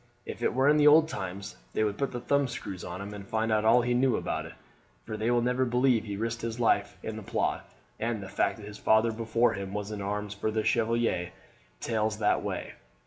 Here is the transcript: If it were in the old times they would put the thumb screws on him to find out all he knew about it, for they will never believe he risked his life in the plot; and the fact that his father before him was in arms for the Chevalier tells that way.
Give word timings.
If 0.25 0.41
it 0.41 0.55
were 0.55 0.67
in 0.67 0.77
the 0.77 0.87
old 0.87 1.07
times 1.07 1.57
they 1.73 1.83
would 1.83 1.95
put 1.99 2.11
the 2.11 2.19
thumb 2.19 2.47
screws 2.47 2.83
on 2.83 3.01
him 3.01 3.11
to 3.11 3.19
find 3.19 3.51
out 3.51 3.63
all 3.65 3.83
he 3.83 3.93
knew 3.93 4.15
about 4.15 4.47
it, 4.47 4.53
for 5.05 5.15
they 5.15 5.29
will 5.29 5.43
never 5.43 5.63
believe 5.63 6.05
he 6.05 6.17
risked 6.17 6.41
his 6.41 6.59
life 6.59 6.97
in 7.03 7.17
the 7.17 7.21
plot; 7.21 7.69
and 7.99 8.23
the 8.23 8.27
fact 8.27 8.57
that 8.57 8.65
his 8.65 8.79
father 8.79 9.11
before 9.11 9.53
him 9.53 9.73
was 9.75 9.91
in 9.91 10.01
arms 10.01 10.33
for 10.33 10.49
the 10.49 10.63
Chevalier 10.63 11.29
tells 11.81 12.17
that 12.17 12.41
way. 12.41 12.73